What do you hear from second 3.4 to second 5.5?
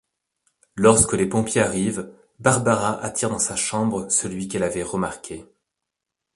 chambre celui qu’elle avait remarqué…